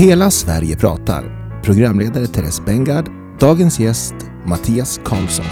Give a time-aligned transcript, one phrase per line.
[0.00, 1.24] Hela Sverige pratar.
[1.62, 3.04] Programledare Therese Bengard.
[3.40, 4.14] Dagens gäst
[4.46, 5.44] Mattias Karlsson.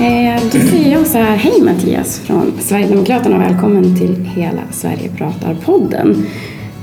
[0.00, 5.10] Eh, då säger jag så här, hej Mattias från Sverigedemokraterna och välkommen till Hela Sverige
[5.16, 6.26] pratar-podden.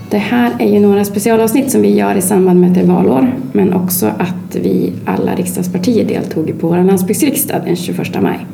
[0.10, 2.88] Det här är ju några specialavsnitt som vi gör i samband med att det är
[2.88, 8.46] valår men också att vi alla riksdagspartier deltog på vår landsbygdsriksdag den 21 maj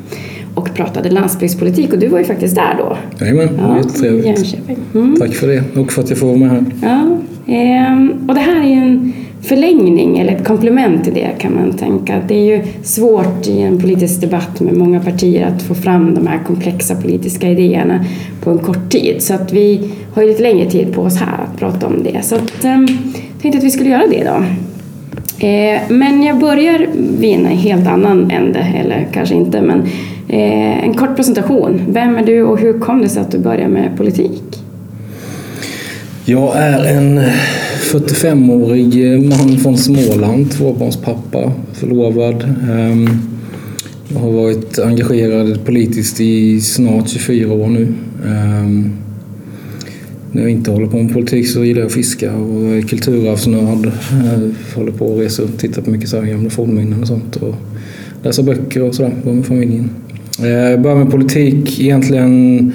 [0.54, 2.96] och pratade landsbygdspolitik och du var ju faktiskt där då.
[3.20, 4.56] Jajamän, det var jättetrevligt.
[4.94, 5.16] Mm.
[5.18, 6.64] Tack för det och för att jag får vara med här.
[6.82, 11.54] Ja, ehm, och det här är ju en förlängning eller ett komplement till det kan
[11.54, 12.22] man tänka.
[12.28, 16.26] Det är ju svårt i en politisk debatt med många partier att få fram de
[16.26, 18.04] här komplexa politiska idéerna
[18.40, 19.22] på en kort tid.
[19.22, 22.22] Så att vi har ju lite längre tid på oss här att prata om det.
[22.22, 22.80] Så att, eh,
[23.42, 24.44] tänkte att vi skulle göra det idag.
[25.38, 26.86] Eh, men jag börjar
[27.18, 29.82] vid en helt annan ände, eller kanske inte, men
[30.34, 31.82] Eh, en kort presentation.
[31.88, 34.42] Vem är du och hur kom det sig att du började med politik?
[36.24, 37.20] Jag är en
[37.92, 42.42] 45-årig man från Småland, tvåbarnspappa, förlovad.
[42.70, 43.08] Ehm,
[44.08, 47.94] jag har varit engagerad politiskt i snart 24 år nu.
[48.26, 48.92] Ehm,
[50.32, 53.86] när jag inte håller på med politik så gillar jag att fiska och är kulturarvsnörd.
[53.86, 57.36] Eh, håller på att resa runt, titta på mycket så här gamla fornminnen och sånt
[57.36, 57.54] och
[58.22, 59.90] läsa böcker och sådär, vara med familjen.
[60.42, 62.72] Eh, jag började med politik egentligen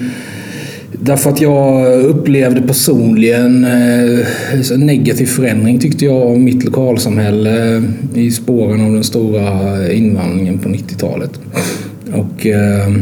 [1.02, 7.82] Därför att jag upplevde personligen eh, en negativ förändring tyckte jag av mitt lokalsamhälle
[8.14, 11.40] i spåren av den stora invandringen på 90-talet.
[12.12, 12.94] Och eh,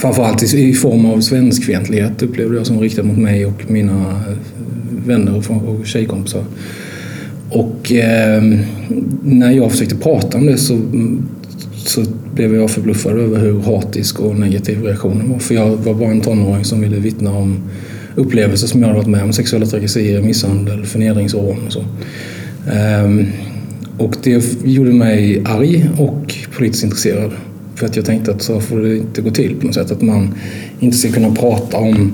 [0.00, 4.20] framförallt i form av svenskfientlighet upplevde jag som riktad mot mig och mina
[5.06, 6.44] vänner och tjejkompisar.
[7.50, 8.42] Och eh,
[9.22, 10.80] när jag försökte prata om det så
[11.88, 12.04] så
[12.34, 15.38] blev jag förbluffad över hur hatisk och negativ reaktionen var.
[15.38, 17.60] För jag var bara en tonåring som ville vittna om
[18.14, 19.32] upplevelser som jag hade varit med om.
[19.32, 21.84] Sexuella trakasserier, misshandel, förnedringsrån och så.
[23.04, 23.26] Um,
[23.98, 27.30] och det gjorde mig arg och politiskt intresserad.
[27.74, 29.90] För att jag tänkte att så får det inte gå till på något sätt.
[29.90, 30.34] Att man
[30.80, 32.12] inte ska kunna prata om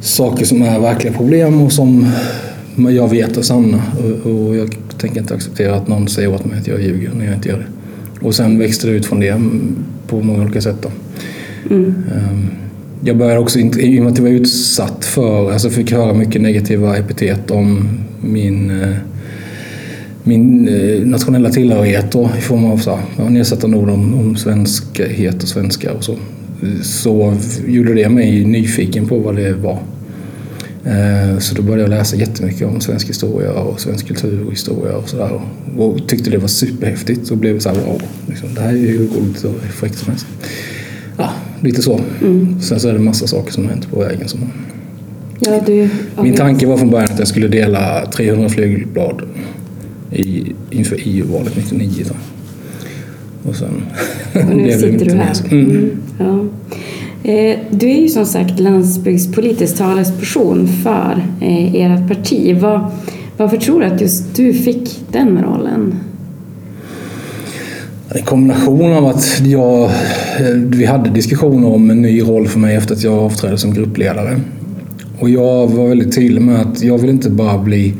[0.00, 2.06] saker som är verkliga problem och som
[2.76, 3.82] jag vet är sanna.
[4.24, 7.34] Och jag tänker inte acceptera att någon säger åt mig att jag ljuger när jag
[7.34, 7.81] inte gör det.
[8.22, 9.40] Och sen växte det ut från det
[10.06, 10.86] på många olika sätt.
[11.70, 11.84] Mm.
[11.86, 12.46] Ehm,
[13.04, 16.42] jag började också, i och med att jag var utsatt för, alltså fick höra mycket
[16.42, 17.88] negativa epitet om
[18.20, 18.96] min, eh,
[20.22, 25.42] min eh, nationella tillhörighet då, i form av så här, nedsättande ord om, om svenskhet
[25.42, 26.16] och svenskar och så.
[26.82, 27.34] Så
[27.66, 29.78] gjorde det mig nyfiken på vad det var.
[30.84, 34.96] Eh, så då började jag läsa jättemycket om svensk historia och svensk kultur och historia
[34.96, 35.40] och sådär.
[35.78, 39.08] Och tyckte det var superhäftigt och blev så här wow, liksom, det här är ju
[39.08, 40.26] roligt och fräckt som helst.
[41.16, 42.00] Ja, lite så.
[42.20, 42.60] Mm.
[42.60, 44.28] Sen så är det massa saker som har hänt på vägen.
[44.28, 44.40] Som...
[45.40, 45.88] Ja, du,
[46.22, 49.22] Min tanke var från början att jag skulle dela 300 flygblad
[50.10, 52.04] i, inför EU-valet 99.
[52.04, 52.14] Så.
[53.48, 53.82] Och sen
[54.34, 55.36] och nu sitter du här.
[55.50, 55.70] Mm.
[55.70, 55.90] Mm.
[56.18, 56.44] Ja.
[57.24, 62.56] Eh, du är ju som sagt landsbygdspolitisk talesperson för eh, ert parti.
[62.60, 62.90] Var,
[63.36, 65.94] varför tror du att just du fick den rollen?
[68.08, 69.90] En kombination av att jag, eh,
[70.54, 74.40] vi hade diskussioner om en ny roll för mig efter att jag avträdde som gruppledare.
[75.18, 77.94] Och jag var väldigt tydlig med att jag vill inte bara bli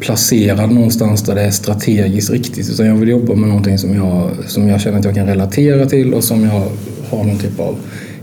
[0.00, 4.30] placerad någonstans där det är strategiskt riktigt utan jag vill jobba med någonting som jag,
[4.46, 6.62] som jag känner att jag kan relatera till och som jag
[7.10, 7.76] har någon typ av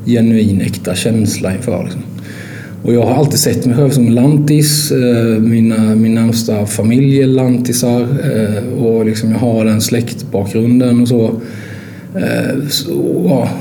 [0.05, 1.83] genuin, äkta känsla inför.
[1.83, 2.01] Liksom.
[2.83, 4.91] Och jag har alltid sett mig själv som lantis.
[4.91, 11.07] Eh, mina, min närmsta familj är lantisar eh, och liksom jag har den släktbakgrunden och
[11.07, 11.25] så.
[12.15, 12.93] Eh, så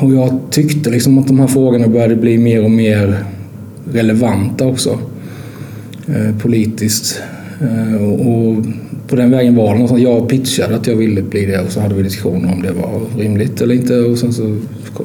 [0.01, 3.25] och jag tyckte liksom att de här frågorna började bli mer och mer
[3.93, 4.99] relevanta också
[6.39, 7.23] politiskt.
[8.11, 8.65] Och
[9.09, 10.03] på den vägen var det någonstans.
[10.03, 13.01] jag pitchade att jag ville bli det och så hade vi diskussioner om det var
[13.19, 14.57] rimligt eller inte och sen så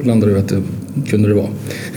[0.04, 0.62] landade vi att det
[1.08, 1.48] kunde det vara.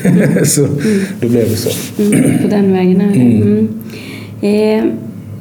[0.46, 0.80] så mm.
[1.22, 2.02] då blev det så.
[2.02, 3.22] Mm, på den vägen är det.
[3.22, 3.42] Mm.
[3.42, 3.70] mm.
[4.42, 4.94] Eh,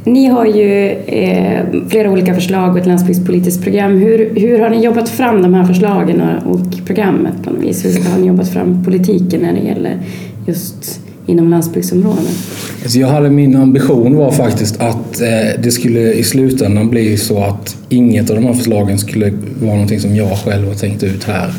[0.05, 3.93] ni har ju eh, flera olika förslag och ett landsbygdspolitiskt program.
[3.93, 7.85] Hur, hur har ni jobbat fram de här förslagen och, och programmet på något vis?
[7.85, 9.99] Hur har ni jobbat fram politiken när det gäller
[10.47, 12.25] just inom landsbygdsområden?
[12.83, 17.45] Alltså jag hade min ambition var faktiskt att eh, det skulle i slutändan bli så
[17.45, 21.25] att inget av de här förslagen skulle vara någonting som jag själv har tänkt ut
[21.25, 21.53] här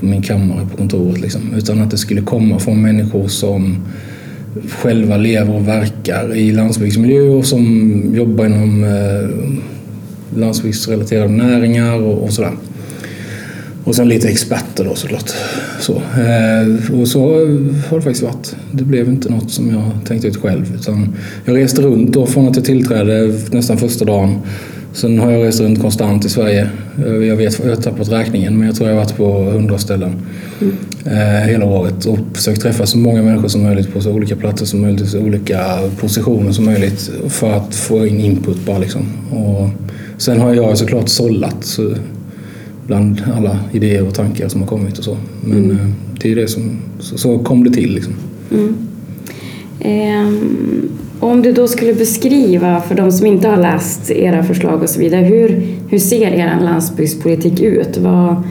[0.00, 1.20] på min kammare på kontoret.
[1.20, 1.54] Liksom.
[1.56, 3.76] Utan att det skulle komma från människor som
[4.68, 12.32] själva lever och verkar i landsbygdsmiljö och som jobbar inom eh, landsbygdsrelaterade näringar och, och
[12.32, 12.52] sådär.
[13.84, 15.32] Och sen lite experter då såklart.
[15.80, 15.92] Så.
[15.94, 17.20] Eh, och så
[17.88, 18.56] har det faktiskt varit.
[18.72, 20.74] Det blev inte något som jag tänkte ut själv.
[20.74, 21.14] Utan
[21.44, 24.38] jag reste runt då från att jag tillträdde nästan första dagen.
[24.96, 26.68] Sen har jag rest runt konstant i Sverige.
[27.06, 29.78] Eh, jag vet, jag har tappat räkningen men jag tror jag har varit på hundra
[29.78, 30.12] ställen
[30.60, 30.76] mm.
[31.04, 34.66] eh, hela året och försökt träffa så många människor som möjligt på så olika platser
[34.66, 39.02] som möjligt, så olika positioner som möjligt för att få in input bara liksom.
[39.30, 39.68] Och
[40.16, 41.94] sen har jag såklart sållat så
[42.86, 45.16] bland alla idéer och tankar som har kommit och så.
[45.44, 45.76] Men mm.
[45.76, 45.86] Eh,
[46.22, 48.14] det är det som, så, så kom det till liksom.
[48.50, 48.76] Mm.
[50.26, 50.88] Um,
[51.20, 55.00] om du då skulle beskriva för de som inte har läst era förslag och så
[55.00, 57.96] vidare, hur, hur ser er landsbygdspolitik ut?
[57.96, 58.42] Vad,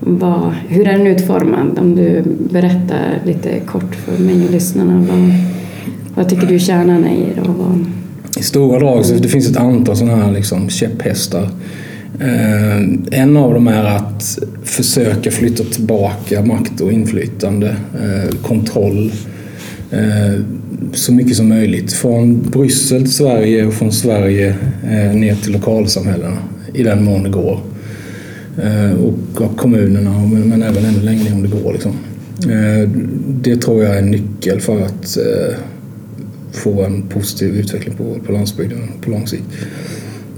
[0.00, 1.78] vad, hur är den utformad?
[1.78, 2.22] Om du
[2.52, 5.06] berättar lite kort för mig och lyssnarna.
[5.10, 5.32] Vad,
[6.14, 7.40] vad tycker du kärnan är i det?
[7.46, 7.84] Vad...
[8.38, 11.48] I stora drag så det finns ett antal sådana här liksom käpphästar.
[12.20, 19.12] Eh, en av dem är att försöka flytta tillbaka makt och inflytande, eh, kontroll
[19.90, 20.40] eh,
[20.92, 21.92] så mycket som möjligt.
[21.92, 26.38] Från Bryssel till Sverige och från Sverige eh, ner till lokalsamhällena
[26.74, 27.60] i den mån det går.
[28.62, 31.72] Eh, och kommunerna, men även ännu längre om det går.
[31.72, 31.92] Liksom.
[32.50, 32.88] Eh,
[33.26, 35.18] det tror jag är en nyckel för att
[36.52, 37.94] få en positiv utveckling
[38.26, 39.44] på landsbygden på lång sikt.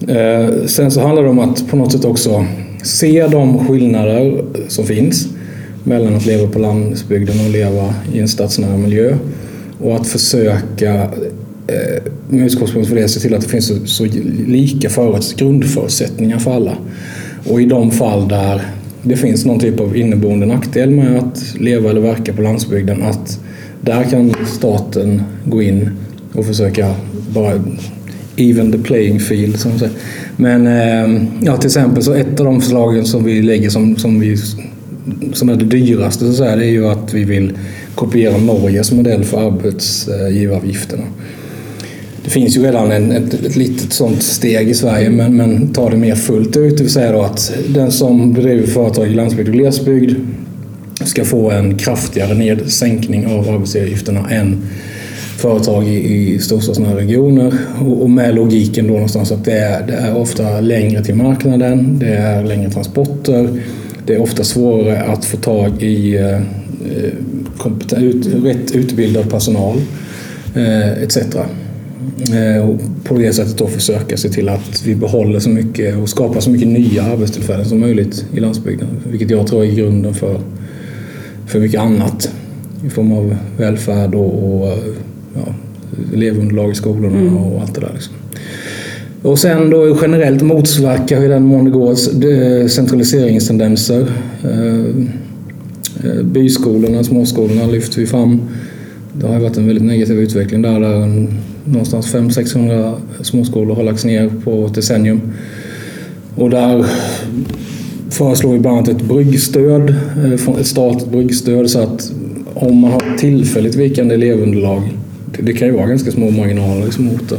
[0.09, 2.47] Eh, sen så handlar det om att på något sätt också
[2.83, 5.29] se de skillnader som finns
[5.85, 9.17] mellan att leva på landsbygden och leva i en stadsnära miljö.
[9.82, 10.94] Och att försöka
[11.67, 14.05] eh, med utgångspunkt för det se till att det finns så, så
[14.46, 16.76] lika förut, grundförutsättningar för alla.
[17.49, 18.62] Och i de fall där
[19.02, 23.40] det finns någon typ av inneboende nackdel med att leva eller verka på landsbygden, att
[23.81, 25.90] där kan staten gå in
[26.32, 26.94] och försöka
[27.35, 27.61] bara
[28.37, 29.61] even the playing field.
[29.61, 29.94] Som säger.
[30.37, 34.20] Men eh, ja, till exempel så ett av de förslagen som vi lägger som, som,
[34.20, 34.37] vi,
[35.32, 37.52] som är det dyraste så säga, det är ju att vi vill
[38.02, 41.04] kopiera Norges modell för arbetsgivaravgifterna.
[42.25, 45.90] Det finns ju redan en, ett, ett litet sånt steg i Sverige men, men ta
[45.90, 46.76] det mer fullt ut.
[46.76, 50.16] Det vill säga då att den som bedriver företag i landsbygd och glesbygd
[51.04, 54.62] ska få en kraftigare nedsänkning av arbetsgivaravgifterna än
[55.37, 59.93] företag i, i storstadsnära regioner och, och med logiken då någonstans att det är, det
[59.93, 63.60] är ofta längre till marknaden, det är längre transporter,
[64.06, 66.40] det är ofta svårare att få tag i eh,
[67.96, 69.76] ut, rätt utbildad personal
[70.55, 71.17] eh, etc.
[71.17, 76.08] Eh, och på det sättet då försöka se till att vi behåller så mycket och
[76.08, 78.88] skapar så mycket nya arbetstillfällen som möjligt i landsbygden.
[79.11, 80.40] Vilket jag tror är grunden för,
[81.46, 82.31] för mycket annat
[82.87, 84.78] i form av välfärd och, och
[85.35, 85.55] ja,
[86.14, 87.37] elevunderlag i skolorna mm.
[87.37, 87.90] och allt det där.
[87.94, 88.14] Liksom.
[89.23, 91.94] Och sen då generellt motverka i den mån det går
[92.69, 94.06] centraliseringstendenser.
[96.04, 98.40] Eh, byskolorna, småskolorna lyfter vi fram.
[99.12, 101.26] Det har varit en väldigt negativ utveckling där, där
[101.64, 105.20] någonstans 500-600 småskolor har lagts ner på ett decennium.
[106.34, 106.87] Och där
[108.10, 109.94] föreslår vi bland annat ett bryggstöd,
[110.25, 112.12] eh, ett statligt bryggstöd så att
[112.54, 114.82] om man har tillfälligt vikande elevunderlag
[115.38, 117.38] det kan ju vara ganska små marginaler liksom mot det.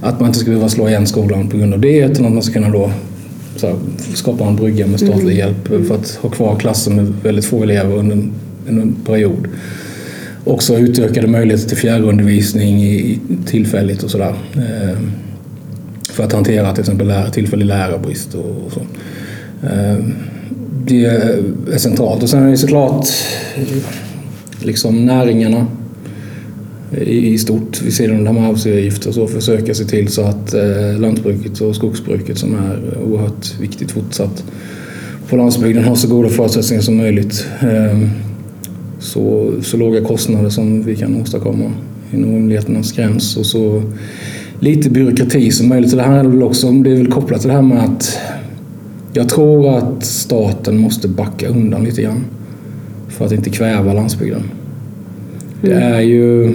[0.00, 2.42] Att man inte ska behöva slå igen skolan på grund av det utan att man
[2.42, 2.90] ska kunna då
[3.66, 3.76] här,
[4.14, 5.36] skapa en brygga med statlig mm.
[5.36, 8.32] hjälp för att ha kvar klasser med väldigt få elever under en,
[8.68, 9.48] en period.
[10.44, 14.34] Också utökade möjligheter till fjärrundervisning i, tillfälligt och sådär.
[14.56, 14.98] Eh,
[16.10, 18.80] för att hantera till exempel lär, tillfällig lärarbrist och, och så.
[19.66, 19.96] Eh,
[20.84, 22.22] det är centralt.
[22.22, 23.06] Och sen är det såklart
[24.60, 25.66] liksom näringarna
[26.98, 31.76] i stort vid sidan av arbetsgivaravgifter så försöka se till så att eh, lantbruket och
[31.76, 34.44] skogsbruket som är oerhört viktigt fortsatt
[35.28, 37.46] på landsbygden har så goda förutsättningar som möjligt.
[37.60, 38.10] Ehm,
[38.98, 41.72] så, så låga kostnader som vi kan åstadkomma
[42.12, 43.82] inom rimligheternas gräns och så
[44.60, 45.96] lite byråkrati som möjligt.
[45.96, 48.18] det här är väl också det är väl kopplat till det här med att
[49.12, 52.24] jag tror att staten måste backa undan lite grann
[53.08, 54.42] för att inte kväva landsbygden.
[55.62, 55.92] Det mm.
[55.92, 56.52] är ju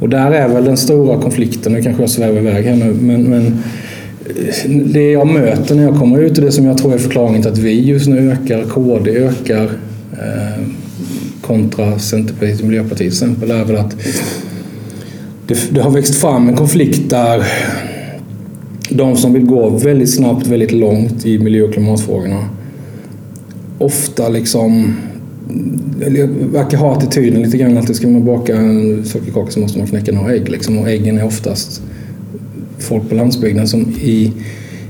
[0.00, 3.22] och där är väl den stora konflikten, nu kanske jag svävar iväg här nu, men,
[3.22, 6.98] men eh, det jag möter när jag kommer ut och det som jag tror är
[6.98, 9.64] förklaringen till att vi just nu ökar, KD ökar
[10.12, 10.64] eh,
[11.40, 13.96] kontra Centerpartiet och Miljöpartiet till exempel, är väl att
[15.46, 17.42] det, det, har växt fram en konflikt där
[18.88, 22.48] de som vill gå väldigt snabbt, väldigt långt i miljö och klimatfrågorna
[23.80, 24.96] ofta liksom
[26.52, 29.86] verkar ha attityden lite grann att det ska man baka en sockerkaka så måste man
[29.86, 30.48] knäcka några ägg.
[30.48, 30.78] Liksom.
[30.78, 31.82] Och äggen är oftast
[32.78, 34.32] folk på landsbygden som i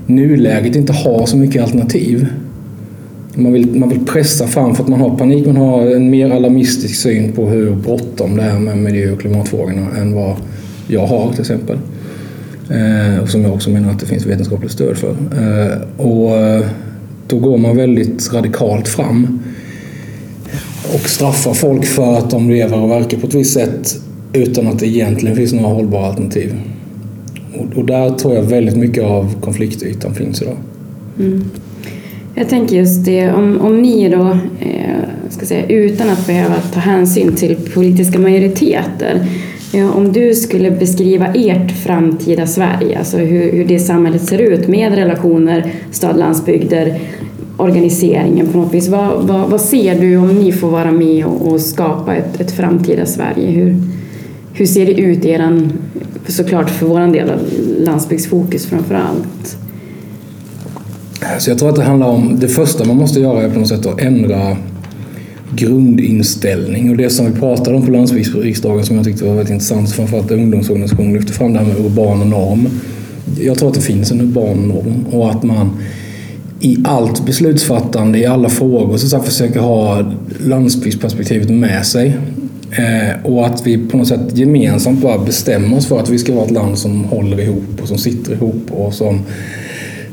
[0.06, 2.26] nuläget inte har så mycket alternativ.
[3.34, 5.46] man vill, man vill pressa fram för att man har panik.
[5.46, 9.96] Man har en mer alarmistisk syn på hur bråttom det är med miljö och klimatfrågorna
[9.98, 10.36] än vad
[10.88, 11.78] jag har till exempel.
[12.70, 15.10] Eh, och som jag också menar att det finns vetenskapligt stöd för.
[15.10, 16.64] Eh, och eh,
[17.26, 19.40] då går man väldigt radikalt fram
[20.94, 23.96] och straffar folk för att de lever och verkar på ett visst sätt
[24.32, 26.54] utan att det egentligen finns några hållbara alternativ.
[27.54, 30.56] Och, och där tror jag väldigt mycket av konfliktytan finns idag.
[31.18, 31.50] Mm.
[32.34, 34.96] Jag tänker just det, om, om ni då, eh,
[35.28, 39.26] ska säga, utan att behöva ta hänsyn till politiska majoriteter,
[39.72, 44.68] ja, om du skulle beskriva ert framtida Sverige, alltså hur, hur det samhället ser ut
[44.68, 47.00] med relationer, stad, landsbygder,
[47.60, 48.88] organiseringen på något vis.
[48.88, 52.50] Vad, vad, vad, ser du om ni får vara med och, och skapa ett, ett
[52.50, 53.50] framtida Sverige?
[53.50, 53.76] Hur,
[54.52, 55.72] hur ser det ut i eran,
[56.28, 57.30] såklart för vår del,
[57.78, 59.56] landsbygdsfokus framför allt?
[61.38, 63.68] Så jag tror att det handlar om, det första man måste göra är på något
[63.68, 64.56] sätt att ändra
[65.54, 69.90] grundinställning och det som vi pratade om på landsbygdsriksdagen som jag tyckte var väldigt intressant,
[69.90, 72.68] framförallt ungdomsorganisationen lyfte fram det här med urban norm.
[73.40, 75.70] Jag tror att det finns en urban norm och att man
[76.60, 80.04] i allt beslutsfattande, i alla frågor, så att försöka ha
[80.46, 82.16] landsbygdsperspektivet med sig.
[82.70, 86.34] Eh, och att vi på något sätt gemensamt bara bestämmer oss för att vi ska
[86.34, 89.20] vara ett land som håller ihop och som sitter ihop och som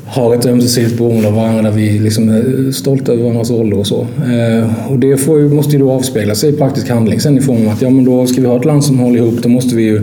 [0.06, 3.86] har ett ömsesidigt beroende av varandra där vi liksom är stolta över varandras roller och
[3.86, 4.00] så.
[4.00, 7.66] Eh, och det får, måste ju då avspegla sig i praktisk handling sen i form
[7.66, 9.76] av att ja, men då ska vi ha ett land som håller ihop, då måste
[9.76, 9.96] vi ju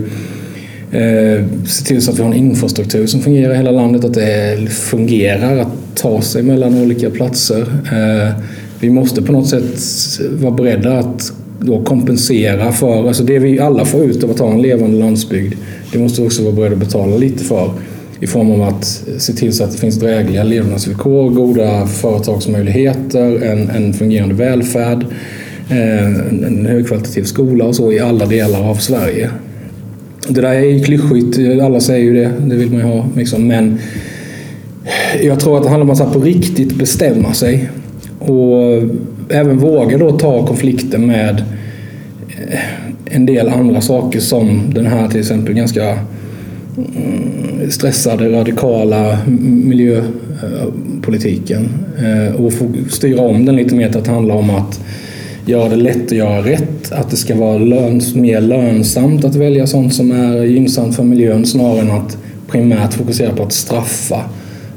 [0.90, 4.14] eh, se till så att vi har en infrastruktur som fungerar i hela landet, att
[4.14, 7.60] det fungerar att ta sig mellan olika platser.
[7.92, 8.42] Eh,
[8.80, 9.80] vi måste på något sätt
[10.40, 14.52] vara beredda att då kompensera för, alltså det vi alla får ut av att ha
[14.52, 15.54] en levande landsbygd,
[15.92, 17.70] det måste vi också vara beredda att betala lite för
[18.20, 18.84] i form av att
[19.18, 25.06] se till så att det finns drägliga levnadsvillkor, goda företagsmöjligheter, en, en fungerande välfärd,
[25.70, 29.30] eh, en, en högkvalitativ skola och så i alla delar av Sverige.
[30.28, 33.06] Det där är ju klyschigt, alla säger ju det, det vill man ju ha.
[33.16, 33.46] Liksom.
[33.46, 33.78] Men
[35.22, 37.70] jag tror att det handlar om att på riktigt bestämma sig
[38.18, 38.82] och
[39.28, 41.44] även våga då ta konflikten med
[42.28, 42.58] eh,
[43.04, 45.98] en del andra saker som den här till exempel ganska
[46.76, 49.18] mm, stressade, radikala
[49.64, 51.68] miljöpolitiken
[51.98, 54.80] eh, och få styra om den lite mer till att handla om att
[55.46, 59.66] göra det lätt att göra rätt, att det ska vara löns, mer lönsamt att välja
[59.66, 62.18] sånt som är gynnsamt för miljön snarare än att
[62.48, 64.24] primärt fokusera på att straffa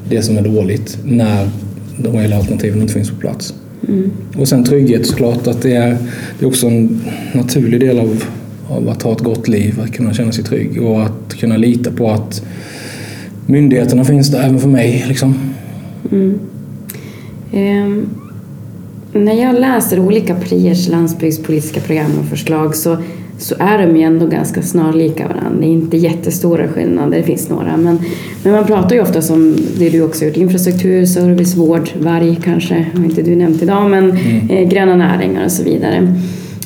[0.09, 1.49] det som är dåligt när
[1.97, 3.53] de reella alternativen inte finns på plats.
[3.87, 4.11] Mm.
[4.37, 5.97] Och sen trygghet såklart, att det är,
[6.39, 7.01] det är också en
[7.33, 8.23] naturlig del av,
[8.69, 11.91] av att ha ett gott liv, att kunna känna sig trygg och att kunna lita
[11.91, 12.43] på att
[13.45, 15.05] myndigheterna finns där även för mig.
[15.07, 15.35] Liksom.
[16.11, 16.39] Mm.
[17.53, 18.09] Um,
[19.13, 22.97] när jag läser olika partiers landsbygdspolitiska program och förslag så
[23.39, 25.59] så är de ju ändå ganska snarlika varandra.
[25.59, 27.77] Det är inte jättestora skillnader, det finns några.
[27.77, 27.99] Men,
[28.43, 32.85] men man pratar ju ofta om det du också gjort, infrastruktur, service, vård, varg kanske,
[32.95, 34.49] har inte du nämnt idag, men mm.
[34.49, 36.15] eh, gröna näringar och så vidare.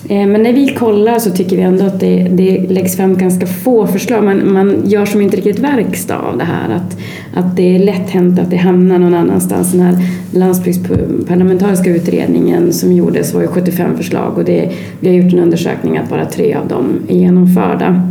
[0.10, 3.46] Eh, men när vi kollar så tycker vi ändå att det, det läggs fram ganska
[3.46, 4.24] få förslag.
[4.24, 6.76] Man, man gör som inte riktigt verkstad av det här.
[6.76, 6.98] Att,
[7.34, 9.72] att det är lätt hänt att det hamnar någon annanstans.
[9.72, 9.98] Den här
[10.32, 15.98] landsbygdsparlamentariska utredningen som gjordes var ju 75 förslag och det, vi har gjort en undersökning
[15.98, 18.10] att bara tre av dem är genomförda.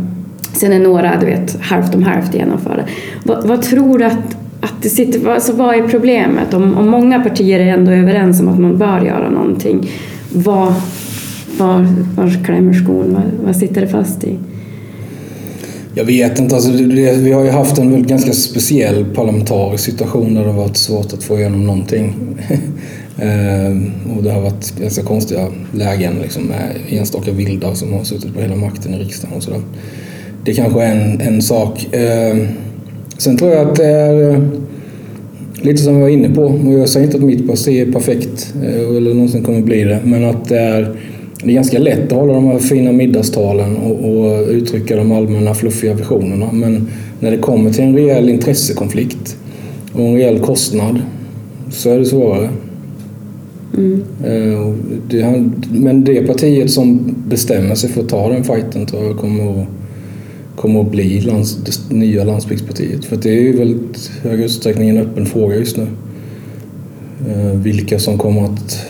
[0.53, 2.83] Sen är några, du vet, halvt om halvt genomförda.
[3.23, 6.53] Vad, vad tror du att, att det sitter, alltså vad är problemet?
[6.53, 9.89] Om, om många partier är ändå överens om att man bör göra någonting,
[10.33, 10.73] vad,
[11.57, 13.13] var, var klämmer skon?
[13.13, 14.37] Vad, vad sitter det fast i?
[15.95, 16.55] Jag vet inte.
[16.55, 20.77] Alltså, det, vi har ju haft en ganska speciell parlamentarisk situation där det har varit
[20.77, 22.13] svårt att få igenom någonting.
[23.17, 28.33] ehm, och det har varit ganska konstiga lägen liksom, med enstaka vildar som har suttit
[28.33, 29.61] på hela makten i riksdagen och sådär.
[30.45, 31.87] Det kanske är en, en sak.
[31.91, 32.47] Ehm,
[33.17, 34.39] sen tror jag att det är eh,
[35.61, 38.53] lite som vi var inne på, och jag säger inte att mitt parti är perfekt
[38.63, 40.95] eh, eller någonsin kommer bli det, men att det är
[41.43, 45.53] det är ganska lätt att hålla de här fina middagstalen och, och uttrycka de allmänna
[45.53, 46.51] fluffiga visionerna.
[46.51, 46.87] Men
[47.19, 49.37] när det kommer till en rejäl intressekonflikt
[49.93, 51.01] och en rejäl kostnad
[51.69, 52.49] så är det svårare.
[53.77, 54.03] Mm.
[54.23, 54.73] Eh,
[55.09, 59.61] det, men det partiet som bestämmer sig för att ta den fighten tror jag kommer
[59.61, 59.67] att,
[60.55, 61.57] kommer att bli lands,
[61.89, 63.05] det nya landsbygdspartiet.
[63.05, 65.87] För det är ju väldigt hög utsträckning en öppen fråga just nu.
[67.29, 68.85] Eh, vilka som kommer att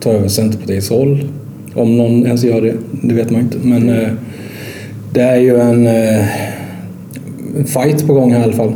[0.00, 1.28] ta över Centerpartiets roll
[1.74, 3.58] om någon ens gör det, det vet man inte.
[3.62, 4.08] Men eh,
[5.12, 6.24] det är ju en eh,
[7.66, 8.72] fight på gång här i alla fall.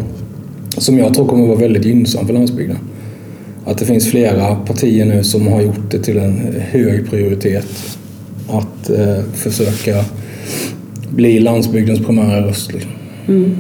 [0.79, 2.79] Som jag tror kommer vara väldigt gynnsam för landsbygden.
[3.65, 7.67] att det finns flera partier nu som har gjort det till en hög prioritet
[8.49, 10.05] att eh, försöka
[11.11, 12.73] bli landsbygdens primära röst.
[12.73, 12.91] Liksom.
[13.29, 13.57] Mm.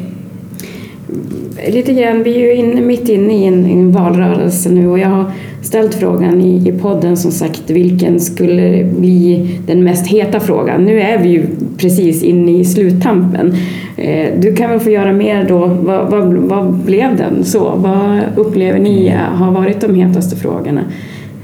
[1.68, 5.08] Lite grann, vi är ju in, mitt inne i en, en valrörelse nu och jag
[5.08, 5.32] har
[5.68, 10.84] ställt frågan i, i podden som sagt vilken skulle bli den mest heta frågan.
[10.84, 11.46] Nu är vi ju
[11.78, 13.54] precis inne i sluttampen.
[13.96, 15.66] Eh, du kan väl få göra mer då.
[15.66, 17.72] Vad, vad, vad blev den så?
[17.76, 20.80] Vad upplever ni har varit de hetaste frågorna?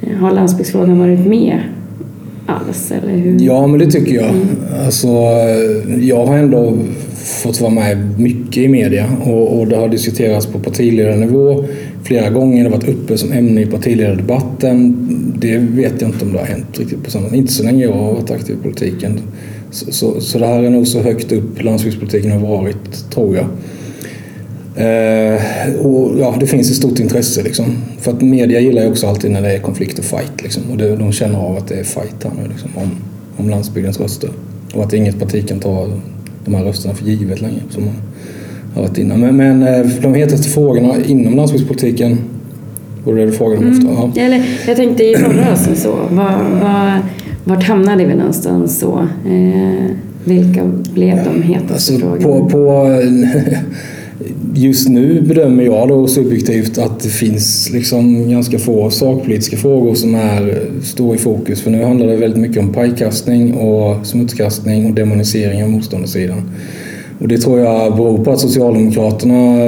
[0.03, 1.59] Eh, har landsbygdsfrågan varit med
[2.47, 2.93] alls?
[2.93, 3.41] Eller hur?
[3.41, 4.29] Ja, men det tycker jag.
[4.31, 4.47] Mm.
[4.85, 5.09] Alltså,
[6.01, 6.79] jag har ändå
[7.43, 11.65] fått vara med mycket i media och, och det har diskuterats på partiledarnivå
[12.05, 12.65] flera gånger.
[12.65, 14.97] Det har varit uppe som ämne i partiledardebatten.
[15.39, 17.37] Det vet jag inte om det har hänt riktigt på samma sätt.
[17.37, 19.21] Inte så länge jag har varit aktiv i politiken.
[19.71, 23.47] Så, så, så det här är nog så högt upp landsbygdspolitiken har varit, tror jag.
[24.77, 25.41] Eh,
[25.83, 27.77] och ja, det finns ett stort intresse liksom.
[28.01, 30.63] För att media gillar ju också alltid när det är konflikt och fight liksom.
[30.71, 32.91] Och det, de känner av att det är fight här nu liksom, om,
[33.37, 34.31] om landsbygdens röster.
[34.75, 35.89] Och att inget parti kan ta
[36.45, 37.61] de här rösterna för givet längre.
[37.71, 37.95] Som man
[38.83, 39.21] varit innan.
[39.21, 42.19] Men, men eh, de hetaste frågorna inom landsbygdspolitiken
[43.05, 43.89] var det du frågade om ofta?
[43.89, 44.13] Mm.
[44.15, 44.23] Ja.
[44.23, 45.93] Eller, jag tänkte i valrörelsen så.
[46.11, 46.99] Var, var,
[47.45, 49.09] vart hamnade vi någonstans så?
[49.27, 49.91] Eh,
[50.25, 50.65] vilka
[50.95, 52.23] blev de hetaste alltså, frågorna?
[52.23, 53.03] På, på,
[54.55, 60.15] just nu bedömer jag då subjektivt att det finns liksom ganska få sakpolitiska frågor som
[60.15, 61.61] är, står i fokus.
[61.61, 66.43] För nu handlar det väldigt mycket om pajkastning och smutskastning och demonisering av motståndarsidan.
[67.19, 69.59] Och det tror jag beror på att Socialdemokraterna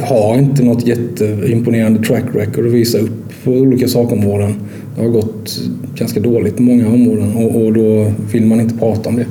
[0.00, 4.54] har inte något jätteimponerande track record att visa upp på olika sakområden.
[4.96, 5.60] Det har gått
[5.94, 9.26] ganska dåligt på många områden och, och då vill man inte prata om det.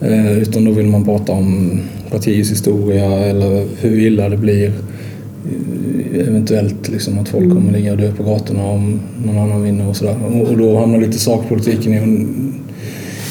[0.00, 6.28] Eh, utan då vill man prata om partiets historia eller hur illa det blir eh,
[6.28, 9.96] eventuellt liksom att folk kommer ligga och dö på gatorna om någon annan vinner och
[9.96, 10.16] sådär.
[10.50, 12.26] Och då hamnar lite sakpolitiken i,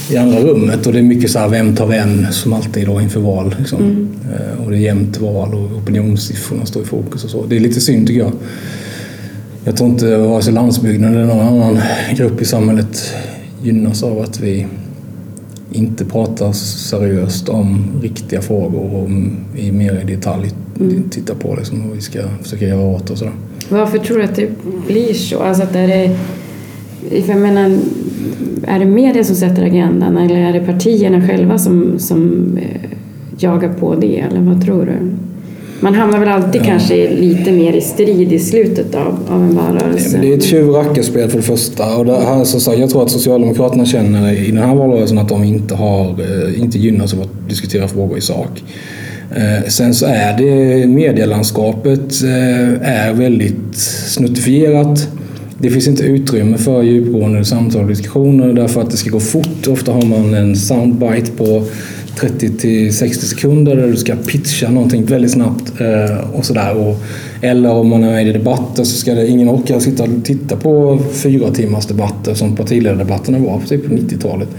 [0.10, 3.02] i andra rummet och det är mycket så här vem tar vem som alltid då
[3.02, 3.56] inför val.
[3.60, 3.80] Liksom.
[3.80, 4.10] Mm.
[4.34, 7.46] Eh, och det är jämnt val och opinionssiffrorna står i fokus och så.
[7.46, 8.32] Det är lite synd tycker jag.
[9.64, 11.80] Jag tror inte vare sig landsbygden eller någon annan
[12.16, 13.14] grupp i samhället
[13.64, 14.68] gynnas av att vi
[15.72, 19.10] inte pratar seriöst om riktiga frågor och
[19.60, 21.10] i mer i detalj mm.
[21.10, 23.34] titta på liksom, vad vi ska försöka göra åt och sådär.
[23.70, 24.50] Varför tror du att det
[24.88, 25.40] blir så?
[25.40, 26.18] Alltså att är det,
[27.28, 27.80] jag menar,
[28.68, 32.90] är det media som sätter agendan eller är det partierna själva som, som eh,
[33.38, 34.20] jagar på det?
[34.20, 35.16] Eller vad tror du?
[35.80, 36.66] Man hamnar väl alltid ja.
[36.66, 40.18] kanske lite mer i strid i slutet av, av en valrörelse.
[40.22, 41.96] Det är ett tjuv för det första.
[41.96, 45.30] Och det här, så, så, jag tror att Socialdemokraterna känner i den här valrörelsen att
[45.30, 48.64] de inte, har, eh, inte gynnas av att diskutera frågor i sak.
[49.36, 52.24] Eh, sen så är det medielandskapet
[52.82, 53.76] är väldigt
[54.08, 55.08] snuttifierat.
[55.66, 59.68] Det finns inte utrymme för djupgående samtal och diskussioner därför att det ska gå fort.
[59.68, 61.64] Ofta har man en soundbite på
[62.20, 66.96] 30 till 60 sekunder där du ska pitcha någonting väldigt snabbt eh, och sådär.
[67.42, 70.56] Eller om man är med i debatter så ska det ingen orka sitta och titta
[70.56, 74.50] på fyra timmars debatter som partiledardebatterna var på typ 90-talet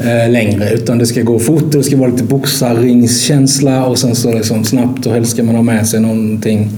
[0.00, 0.70] eh, längre.
[0.70, 5.06] Utan det ska gå fort, det ska vara lite boxarringskänsla och sen så liksom snabbt
[5.06, 6.70] och helst ska man ha med sig någonting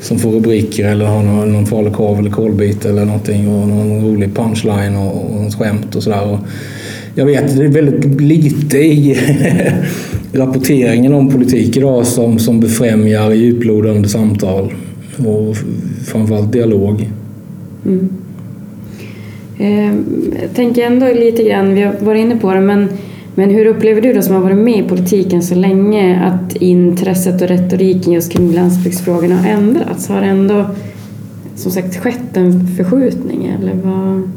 [0.00, 4.34] som får rubriker eller har någon, någon falukorv eller kolbit eller någonting och någon rolig
[4.34, 6.38] punchline och, och något skämt och sådär
[7.14, 9.18] jag vet, det är väldigt lite i
[10.32, 14.72] rapporteringen om politik idag som, som befrämjar djuplodande samtal
[15.16, 15.56] och
[16.06, 17.10] framförallt dialog.
[17.86, 18.08] Mm.
[19.58, 19.94] Eh,
[20.42, 22.88] jag tänker ändå lite grann, vi har varit inne på det, men,
[23.40, 27.42] men hur upplever du då som har varit med i politiken så länge att intresset
[27.42, 30.08] och retoriken just kring landsbygdsfrågorna har ändrats?
[30.08, 30.66] Har det ändå
[31.56, 34.30] som sagt skett en förskjutning eller vad?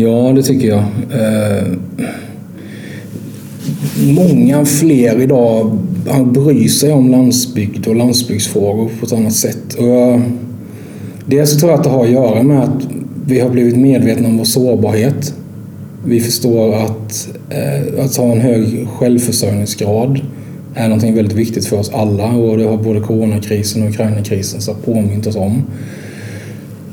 [0.00, 0.78] Ja, det tycker jag.
[1.12, 1.66] Eh,
[4.14, 5.78] många fler idag
[6.24, 9.74] bryr sig om landsbygd och landsbygdsfrågor på ett annat sätt.
[9.78, 10.22] Och jag,
[11.24, 12.88] dels så tror jag att det har att göra med att
[13.26, 15.34] vi har blivit medvetna om vår sårbarhet.
[16.08, 20.20] Vi förstår att, eh, att ha en hög självförsörjningsgrad
[20.74, 24.74] är någonting väldigt viktigt för oss alla och det har både coronakrisen och Ukrainakrisen så
[24.74, 25.62] påmint oss om.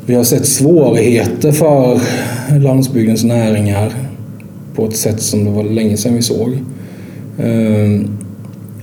[0.06, 2.00] Vi har sett svårigheter för
[2.60, 3.94] landsbygdens näringar
[4.76, 6.50] på ett sätt som det var länge sedan vi såg.
[7.40, 8.02] Eh,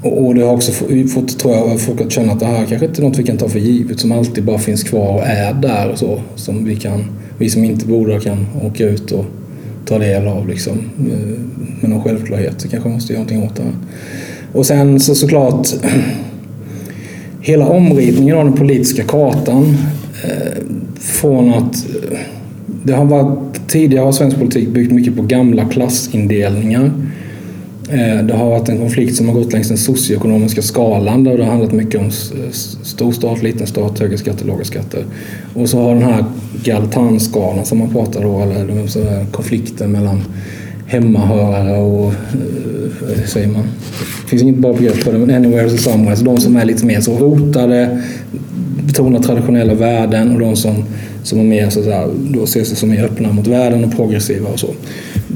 [0.03, 0.73] och det har också
[1.15, 3.37] fått, tror jag, folk att känna att det här kanske inte är något vi kan
[3.37, 6.21] ta för givet som alltid bara finns kvar och är där och så.
[6.35, 7.05] Som vi, kan,
[7.39, 9.25] vi som inte bor där kan åka ut och
[9.85, 10.79] ta del av liksom.
[10.99, 11.39] Eh,
[11.81, 12.61] med någon självklarhet.
[12.61, 13.73] Så kanske man måste göra någonting åt det här.
[14.53, 15.69] Och sen så såklart
[17.41, 19.77] hela omritningen av den politiska kartan
[20.25, 20.63] eh,
[20.99, 22.19] från att eh,
[22.83, 26.91] det har varit, tidigare har svensk politik byggt mycket på gamla klassindelningar.
[27.93, 31.45] Eh, det har varit en konflikt som har gått längs den socioekonomiska skalan där det
[31.45, 32.11] har handlat mycket om
[32.83, 35.05] stor stat, liten stat, höga skatter, låga skatter.
[35.55, 36.25] Och så har den här
[36.65, 38.43] Galtan-skalan som man pratar om.
[38.43, 40.25] eller konflikten mellan
[40.87, 43.63] hemmahörare och, eh, hur säger man?
[44.23, 46.17] Det finns inget bra begrepp för det, men anywhere and somewhere.
[46.17, 48.03] Så de som är lite mer så rotade,
[48.87, 50.85] betonar traditionella värden och de som,
[51.23, 54.49] som är mer så att då ser sig som mer öppna mot världen och progressiva
[54.49, 54.69] och så.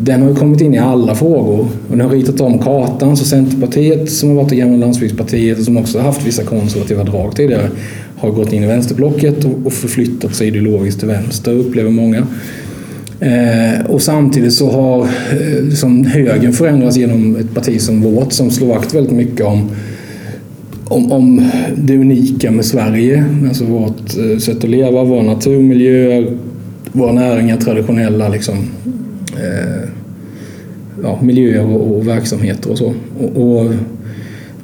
[0.05, 3.17] Den har ju kommit in i alla frågor och den har ritat om kartan.
[3.17, 7.05] Så Centerpartiet som har varit det gamla landsbygdspartiet och som också har haft vissa konservativa
[7.05, 7.71] drag tidigare
[8.17, 12.27] har gått in i vänsterblocket och förflyttat sig ideologiskt till vänster upplever många.
[13.21, 15.09] Eh, och samtidigt så har
[15.63, 19.71] liksom högern förändrats genom ett parti som vårt som slår vakt väldigt mycket om,
[20.85, 23.25] om, om det unika med Sverige.
[23.49, 26.37] Alltså vårt eh, sätt att leva, våra naturmiljöer,
[26.93, 28.57] våra näringar, traditionella liksom,
[29.37, 29.89] eh,
[31.03, 32.95] ja, miljöer och, och, verksamheter och så.
[33.19, 33.73] Och, och,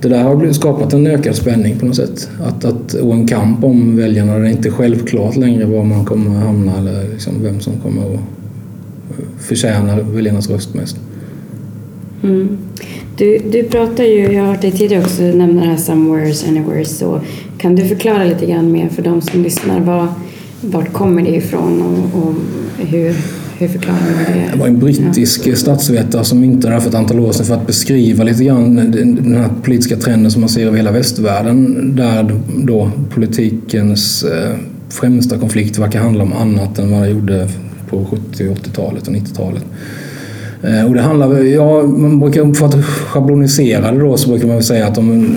[0.00, 2.30] det där har skapat en ökad spänning på något sätt.
[2.42, 4.38] Att, att, och en kamp om väljarna.
[4.38, 8.14] Det är inte självklart längre var man kommer att hamna eller liksom vem som kommer
[8.14, 8.20] att
[9.38, 10.96] förtjäna väljarnas röst mest.
[12.22, 12.58] Mm.
[13.16, 16.98] Du, du pratar ju, jag har hört dig tidigare också nämna det här somewheres, anywheres.
[16.98, 17.20] Så
[17.58, 19.80] kan du förklara lite grann mer för de som lyssnar?
[19.80, 20.06] Vad,
[20.60, 22.34] vart kommer det ifrån och, och
[22.86, 23.16] hur,
[23.60, 24.50] hur förklarar man det?
[24.52, 25.56] Det var en brittisk ja.
[25.56, 28.76] statsvetare som myntade det för ett antal år sedan för att beskriva lite grann
[29.16, 34.56] den här politiska trenden som man ser över hela västvärlden där då politikens eh,
[34.88, 37.48] främsta konflikt verkar handla om annat än vad det gjorde
[37.88, 39.64] på 70 80-talet och 90-talet.
[40.62, 44.62] Eh, och det handlar, ja, man brukar, för att schablonisera det då så brukar man
[44.62, 45.36] säga att de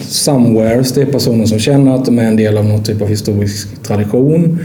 [0.00, 3.08] somewheres, det är personer som känner att de är en del av någon typ av
[3.08, 4.58] historisk tradition.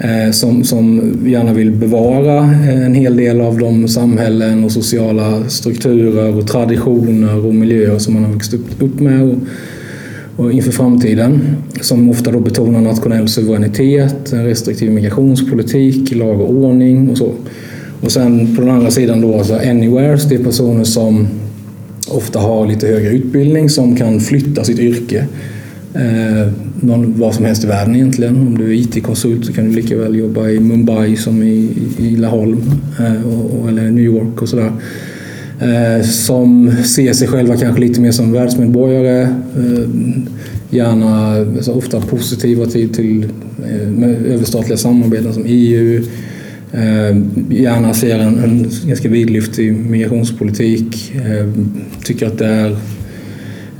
[0.00, 5.48] Eh, som, som gärna vill bevara eh, en hel del av de samhällen och sociala
[5.48, 9.22] strukturer och traditioner och miljöer som man har vuxit upp med.
[9.22, 9.34] Och,
[10.36, 17.10] och inför framtiden som ofta då betonar nationell suveränitet, en restriktiv migrationspolitik, lag och ordning
[17.10, 17.32] och så.
[18.00, 21.28] Och sen på den andra sidan då alltså anywheres, det är personer som
[22.08, 25.26] ofta har lite högre utbildning som kan flytta sitt yrke
[25.94, 28.36] eh, någon, var som helst i världen egentligen.
[28.36, 32.16] Om du är IT-konsult så kan du lika väl jobba i Mumbai som i, i
[32.16, 32.62] Laholm
[32.98, 34.72] eh, och, eller New York och sådär.
[35.60, 39.22] Eh, som ser sig själva kanske lite mer som världsmedborgare.
[39.22, 39.88] Eh,
[40.70, 43.24] gärna, alltså ofta positiva till, till
[43.64, 46.02] eh, överstatliga samarbeten som EU.
[46.72, 47.16] Eh,
[47.50, 51.12] gärna ser en, en ganska vidlyftig migrationspolitik.
[51.14, 51.48] Eh,
[52.04, 52.76] tycker att det är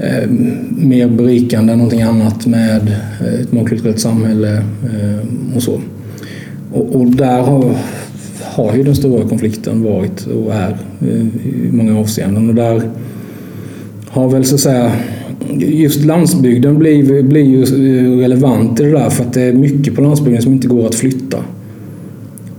[0.01, 0.31] Eh,
[0.71, 5.81] mer berikande än någonting annat med eh, ett mångkulturellt samhälle eh, och så.
[6.73, 7.75] Och, och där har
[8.59, 11.09] har ju den stora konflikten varit och är eh,
[11.67, 12.49] i många avseenden.
[12.49, 12.83] Och där
[14.07, 14.93] har väl så att säga
[15.59, 17.65] just landsbygden blir, blir ju
[18.21, 20.95] relevant i det där för att det är mycket på landsbygden som inte går att
[20.95, 21.39] flytta.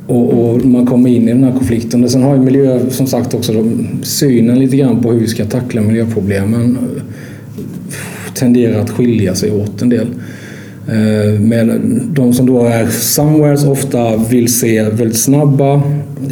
[0.07, 2.03] Och, och man kommer in i den här konflikten.
[2.03, 3.63] Och sen har ju miljö, som sagt också då,
[4.01, 6.77] synen lite grann på hur vi ska tackla miljöproblemen
[8.39, 10.07] tenderar att skilja sig åt en del.
[10.87, 15.81] Eh, men de som då är somewheres ofta vill se väldigt snabba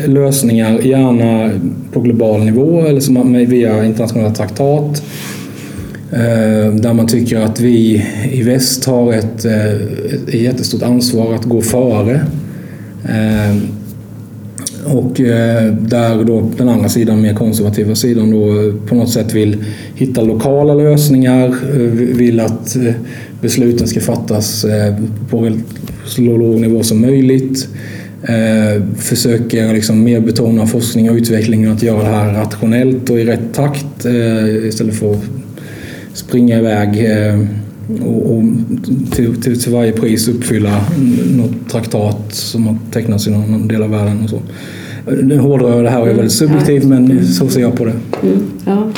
[0.05, 1.51] lösningar, gärna
[1.91, 5.03] på global nivå eller som via internationella traktat.
[6.11, 9.71] Eh, där man tycker att vi i väst har ett, eh,
[10.27, 12.21] ett jättestort ansvar att gå före.
[14.91, 19.65] Och eh, där då den andra sidan, mer konservativa sidan, då på något sätt vill
[19.95, 21.79] hitta lokala lösningar, eh,
[22.17, 22.93] vill att eh,
[23.41, 24.65] besluten ska fattas
[25.29, 25.51] på
[26.05, 27.67] så låg nivå som möjligt.
[28.23, 33.19] Eh, försöker liksom mer betona forskning och utveckling och att göra det här rationellt och
[33.19, 35.23] i rätt takt eh, istället för att
[36.13, 37.09] springa iväg
[38.05, 38.43] och,
[39.11, 40.81] till, till, till varje pris uppfylla
[41.37, 44.23] något traktat som har tecknats i någon del av världen.
[44.23, 44.41] Och så.
[45.23, 47.93] Nu hårdrar jag det här och är väldigt subjektiv men så ser jag på det.
[48.23, 48.91] Mm, ja.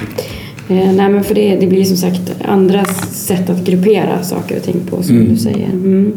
[0.70, 4.64] Eh, nej men för det, det blir som sagt andra sätt att gruppera saker och
[4.64, 5.30] ting på som mm.
[5.30, 5.70] du säger.
[5.70, 6.14] Mm.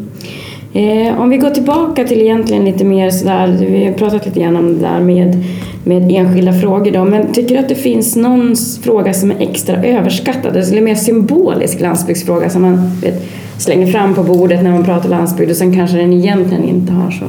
[0.73, 4.55] Eh, om vi går tillbaka till egentligen lite mer sådär, vi har pratat lite grann
[4.55, 5.43] om det där med,
[5.83, 9.83] med enskilda frågor då, men tycker du att det finns någon fråga som är extra
[9.83, 13.23] överskattad, alltså, eller mer symbolisk landsbygdsfråga som man vet,
[13.57, 17.11] slänger fram på bordet när man pratar landsbygd och sen kanske den egentligen inte har
[17.11, 17.25] så,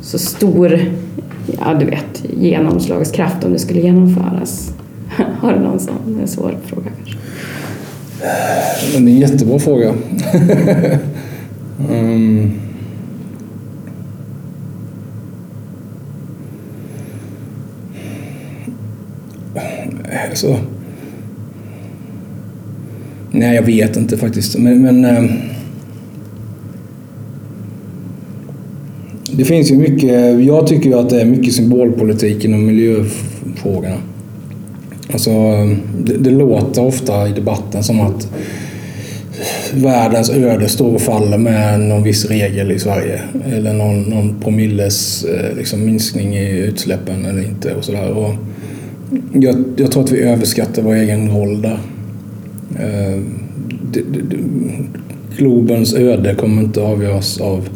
[0.00, 0.80] så stor
[1.46, 4.72] ja, du vet, genomslagskraft om det skulle genomföras?
[5.40, 6.18] Har du någon sån?
[6.20, 7.18] En svår fråga kanske?
[8.92, 9.94] Det är en jättebra fråga.
[11.90, 12.60] um,
[20.36, 20.58] alltså,
[23.30, 24.58] nej, jag vet inte faktiskt.
[24.58, 25.24] Men, men eh,
[29.32, 33.96] det finns ju mycket, jag tycker ju att det är mycket symbolpolitik inom miljöfrågorna.
[35.12, 35.30] Alltså,
[36.04, 38.28] det, det låter ofta i debatten som att
[39.74, 43.20] världens öde står och faller med någon viss regel i Sverige.
[43.52, 47.74] Eller någon, någon promilles eh, liksom, minskning i utsläppen eller inte.
[47.74, 48.36] Och sådär.
[49.32, 51.78] Jag, jag tror att vi överskattar vår egen roll där.
[52.78, 53.22] Eh,
[53.92, 54.36] det, det,
[55.36, 57.68] globens öde kommer inte avgöras av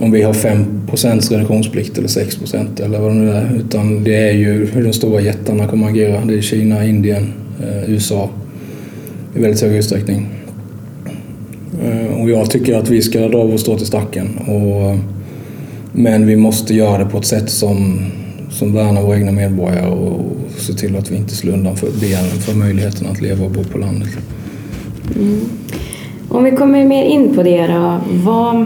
[0.00, 3.54] om vi har 5% reduktionsplikt eller 6% eller vad det nu är.
[3.56, 6.24] Utan det är ju hur de stora jättarna kommer att agera.
[6.24, 8.30] Det är Kina, Indien, eh, USA
[9.36, 10.26] i väldigt hög utsträckning.
[11.84, 14.38] Eh, och jag tycker att vi ska dra vår strå till stacken.
[14.38, 14.96] Och,
[15.92, 18.04] men vi måste göra det på ett sätt som,
[18.50, 20.20] som värnar våra egna medborgare och
[20.56, 23.64] ser till att vi inte slår undan för benen för möjligheten att leva och bo
[23.64, 24.08] på landet.
[25.16, 25.40] Mm.
[26.28, 27.98] Om vi kommer mer in på det då.
[28.12, 28.64] Vad,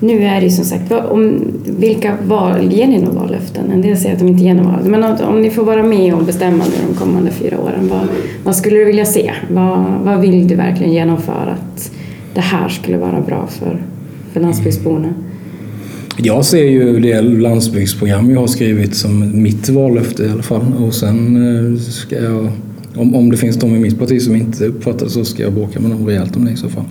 [0.00, 1.40] nu är det ju som sagt, om,
[1.78, 3.70] vilka val, ger ni några vallöften?
[3.72, 4.84] En del säger att de inte ger några val.
[4.84, 8.08] Men om, om ni får vara med och bestämma nu de kommande fyra åren, vad,
[8.44, 9.32] vad skulle du vilja se?
[9.50, 11.52] Vad, vad vill du verkligen genomföra?
[11.52, 11.90] Att
[12.34, 13.82] det här skulle vara bra för,
[14.32, 15.14] för landsbygdsborna?
[16.16, 20.72] Jag ser ju det landsbygdsprogram jag har skrivit som mitt vallöfte i alla fall.
[20.78, 21.36] Och sen
[21.74, 22.50] eh, ska jag,
[22.94, 25.52] om, om det finns de i mitt parti som inte uppfattar det så ska jag
[25.52, 26.84] bråka med dem rejält om det i så fall.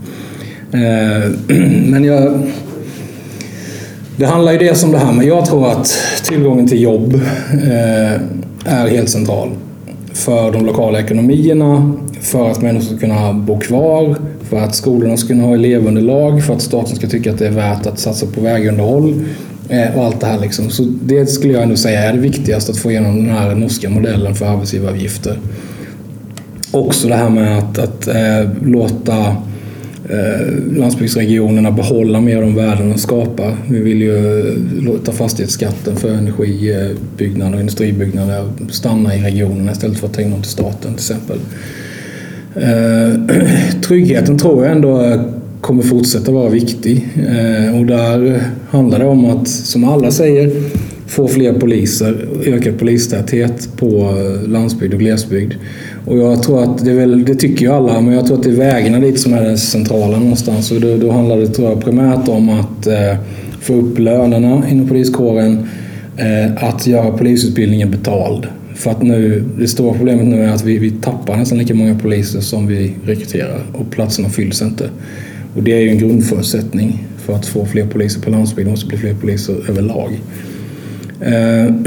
[0.71, 1.31] Eh,
[1.89, 2.41] men jag
[4.15, 7.13] det handlar ju dels om det här, men jag tror att tillgången till jobb
[7.53, 8.13] eh,
[8.65, 9.49] är helt central
[10.13, 14.15] för de lokala ekonomierna, för att människor ska kunna bo kvar,
[14.49, 17.51] för att skolorna ska kunna ha elevunderlag, för att staten ska tycka att det är
[17.51, 19.25] värt att satsa på vägunderhåll
[19.69, 20.39] eh, och allt det här.
[20.39, 20.69] Liksom.
[20.69, 23.89] Så det skulle jag ändå säga är det viktigaste, att få igenom den här norska
[23.89, 25.39] modellen för arbetsgivaravgifter.
[26.71, 29.17] Också det här med att, att eh, låta
[30.09, 33.55] eh, landsbygdsregionerna behålla mer av de värden de skapar.
[33.69, 40.07] Vi vill ju eh, låta fastighetsskatten för energibyggnader och industribyggnader stanna i regionerna istället för
[40.07, 41.39] att ta in dem till staten till exempel.
[42.55, 43.19] Eh,
[43.87, 45.19] tryggheten tror jag ändå
[45.61, 50.51] kommer fortsätta vara viktig eh, och där handlar det om att, som alla säger,
[51.07, 55.53] få fler poliser, ökad polistäthet på landsbygd och glesbygd.
[56.05, 58.43] Och jag tror att det, är väl, det tycker ju alla, men jag tror att
[58.43, 60.71] det är vägarna dit som är det centrala någonstans.
[60.71, 63.17] Och då, då handlar det tror jag, primärt om att eh,
[63.61, 65.67] få upp lönerna inom poliskåren,
[66.17, 68.47] eh, att göra polisutbildningen betald.
[68.75, 71.99] För att nu, det stora problemet nu är att vi, vi tappar nästan lika många
[71.99, 74.89] poliser som vi rekryterar och platserna fylls inte.
[75.55, 78.97] Och det är ju en grundförutsättning för att få fler poliser på landsbygden, måste bli
[78.97, 80.21] fler poliser överlag.
[81.21, 81.73] Eh,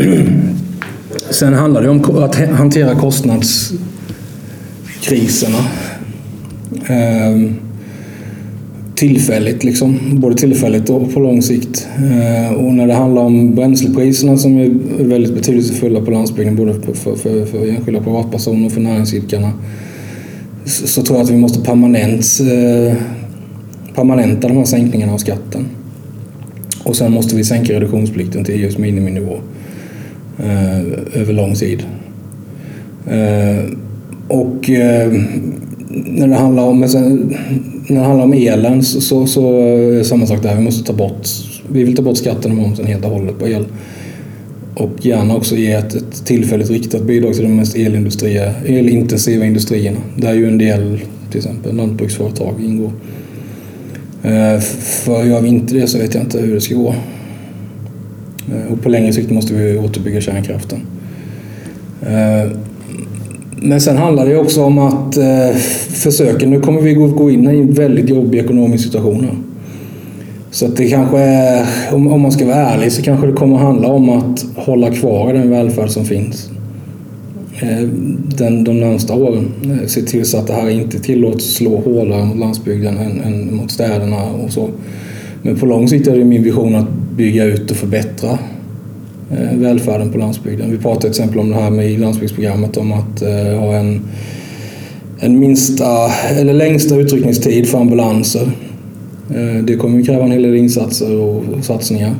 [1.30, 5.58] sen handlar det om att hantera kostnadskriserna.
[6.88, 7.36] Eh,
[8.96, 9.98] tillfälligt, liksom.
[10.12, 11.88] både tillfälligt och på lång sikt.
[11.96, 14.70] Eh, och när det handlar om bränslepriserna som är
[15.04, 19.52] väldigt betydelsefulla på landsbygden, både för, för, för enskilda privatpersoner och för näringsidkarna,
[20.64, 22.96] så tror jag att vi måste permanent, eh,
[23.94, 25.66] permanenta de här sänkningarna av skatten.
[26.84, 29.38] Och sen måste vi sänka reduktionsplikten till EUs miniminivå
[30.38, 30.80] eh,
[31.20, 31.82] över lång tid.
[33.06, 33.64] Eh,
[34.28, 35.12] och eh,
[35.88, 36.84] när det handlar om,
[37.88, 40.54] när det handlar om elen så, så, så är det samma sak där.
[40.56, 41.28] Vi måste ta bort,
[41.72, 43.64] vi vill ta bort skatten och momsen helt och hållet på el.
[44.74, 49.98] Och gärna också ge ett, ett tillfälligt riktat bidrag till de mest elintensiva industrierna.
[50.16, 52.92] Där ju en del, till exempel lantbruksföretag, ingår.
[54.22, 56.94] Eh, för gör vi inte det så vet jag inte hur det ska gå.
[58.52, 60.80] Eh, och på längre sikt måste vi återbygga kärnkraften.
[62.02, 62.50] Eh,
[63.60, 65.56] men sen handlar det också om att eh,
[65.90, 69.26] försöka, nu kommer vi gå in i en väldigt jobbig ekonomisk situation
[70.50, 73.88] Så att det kanske är, om man ska vara ärlig, så kanske det kommer handla
[73.88, 76.50] om att hålla kvar den välfärd som finns.
[77.62, 77.88] Eh,
[78.36, 79.52] den, de närmsta åren.
[79.64, 83.56] Eh, se till så att det här inte tillåts slå hårdare mot landsbygden än, än
[83.56, 84.68] mot städerna och så.
[85.42, 88.38] Men på lång sikt är det min vision att bygga ut och förbättra
[89.30, 90.70] Eh, välfärden på landsbygden.
[90.70, 94.00] Vi pratade till exempel om det här med landsbygdsprogrammet om att eh, ha en,
[95.20, 98.50] en minsta, eller längsta utryckningstid för ambulanser.
[99.30, 102.14] Eh, det kommer kräva en hel del insatser och satsningar.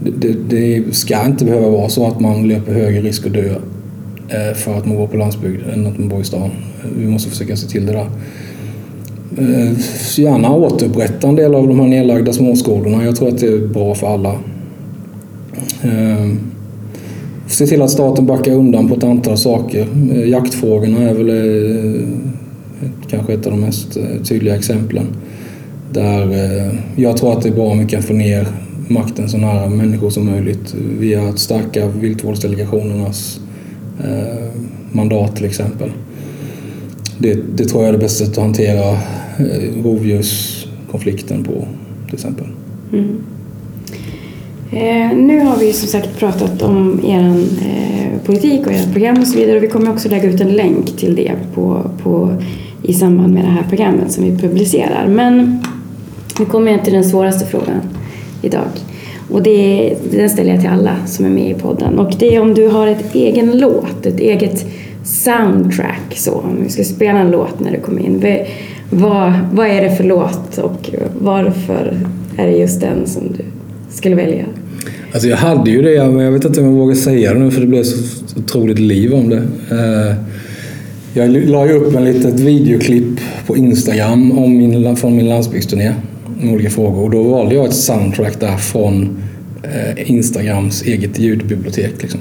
[0.00, 3.54] Det, det, det ska inte behöva vara så att man löper högre risk att dö
[4.54, 6.50] för att man bor på landsbygden än att man bor i stan.
[6.98, 8.06] Vi måste försöka se till det där.
[10.16, 13.04] Gärna återupprätta en del av de här nedlagda småskolorna.
[13.04, 14.34] Jag tror att det är bra för alla.
[15.82, 16.34] Eh,
[17.46, 19.86] se till att staten backar undan på ett antal saker.
[20.12, 22.08] Eh, jaktfrågorna är väl eh,
[23.08, 25.06] kanske ett av de mest eh, tydliga exemplen.
[25.92, 28.46] Där eh, jag tror att det är bra om vi kan få ner
[28.88, 33.40] makten så nära människor som möjligt via att stärka viltvårdsdelegationernas
[34.04, 34.48] eh,
[34.92, 35.90] mandat till exempel.
[37.18, 38.90] Det, det tror jag är det bästa sättet att hantera
[39.38, 41.68] eh, rovdjurskonflikten på
[42.06, 42.46] till exempel.
[42.92, 43.18] Mm.
[44.72, 49.26] Eh, nu har vi som sagt pratat om er eh, politik och ert program och
[49.26, 52.34] så vidare och vi kommer också lägga ut en länk till det på, på,
[52.82, 55.06] i samband med det här programmet som vi publicerar.
[55.08, 55.64] Men
[56.38, 57.80] nu kommer jag till den svåraste frågan
[58.42, 58.68] idag.
[59.30, 61.98] Och det, den ställer jag till alla som är med i podden.
[61.98, 64.66] Och det är om du har ett egen låt, ett eget
[65.04, 66.14] soundtrack.
[66.16, 68.44] Så, om vi ska spela en låt när du kommer in.
[68.90, 71.96] Vad, vad är det för låt och varför
[72.36, 73.44] är det just den som du
[73.90, 74.44] skulle välja?
[75.12, 77.50] Alltså jag hade ju det, men jag vet inte om jag vågar säga det nu
[77.50, 79.42] för det blev så otroligt liv om det.
[79.70, 80.14] Eh,
[81.14, 85.94] jag la ju upp en litet videoklipp på Instagram om min, från min landsbygdsturné
[86.40, 89.18] med olika frågor och då valde jag ett soundtrack där från
[89.62, 92.02] eh, Instagrams eget ljudbibliotek.
[92.02, 92.20] Liksom.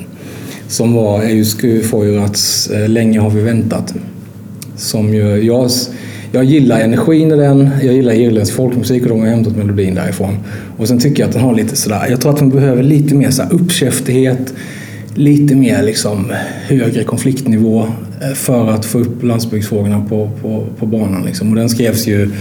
[0.67, 3.93] Som var Eusku Foirats eh, Länge har vi väntat.
[4.75, 5.71] Som ju, jag
[6.31, 10.37] jag gillar energin i den, jag gillar irländsk folkmusik och de har hämtat melodin därifrån.
[10.77, 13.15] Och sen tycker jag att den har lite sådär, jag tror att den behöver lite
[13.15, 14.53] mer så uppkäftighet,
[15.15, 16.31] lite mer liksom
[16.67, 17.85] högre konfliktnivå
[18.21, 21.25] eh, för att få upp landsbygdsfrågorna på, på, på banan.
[21.25, 21.49] Liksom.
[21.49, 22.31] Och den skrevs ju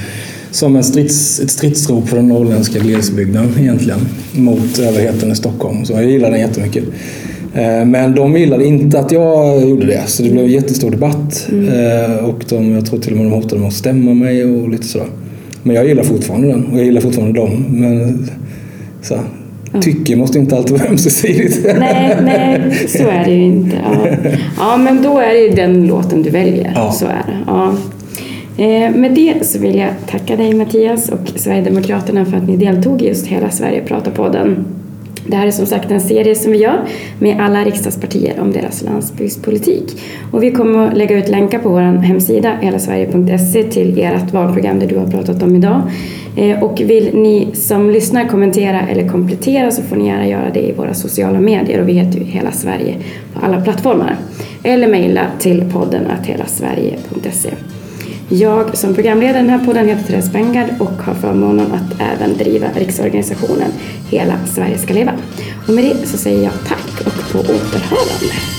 [0.51, 4.01] som en strids, ett stridsrop för den norrländska glesbygden egentligen
[4.33, 5.85] mot överheten i Stockholm.
[5.85, 6.85] Så jag gillar den jättemycket.
[7.57, 11.49] Eh, men de gillade inte att jag gjorde det, så det blev en jättestor debatt.
[11.53, 11.69] Mm.
[11.69, 14.69] Eh, och de, jag tror till och med de hotade med att stämma mig och
[14.69, 15.07] lite sådär.
[15.62, 17.64] Men jag gillar fortfarande den och jag gillar fortfarande dem.
[17.69, 18.29] Men
[19.03, 19.19] så,
[19.81, 21.66] tycke måste inte alltid vara ömsesidigt.
[21.79, 23.77] Nej, nej, så är det ju inte.
[23.85, 24.07] Ja.
[24.59, 26.73] ja, men då är det ju den låten du väljer.
[26.75, 26.92] Ja.
[26.92, 27.38] Så är det.
[27.47, 27.75] Ja.
[28.59, 33.03] Eh, med det så vill jag tacka dig Mattias och Sverigedemokraterna för att ni deltog
[33.03, 34.64] i just Hela Sverige pratar-podden.
[35.29, 36.81] Det här är som sagt en serie som vi gör
[37.19, 40.03] med alla riksdagspartier om deras landsbygdspolitik.
[40.33, 44.87] Och vi kommer att lägga ut länkar på vår hemsida helasverige.se till ert valprogram det
[44.87, 45.83] du har pratat om idag.
[46.37, 50.61] Eh, och vill ni som lyssnar kommentera eller komplettera så får ni gärna göra det
[50.61, 52.95] i våra sociala medier och vi heter ju Hela Sverige
[53.35, 54.17] på alla plattformar.
[54.62, 57.51] Eller mejla till podden helasverige.se.
[58.29, 62.37] Jag som programledare i den här podden heter Therese Bengard och har förmånen att även
[62.37, 63.73] driva riksorganisationen
[64.11, 65.12] Hela Sverige ska leva.
[65.69, 68.56] Och med det så säger jag tack och på återhörande.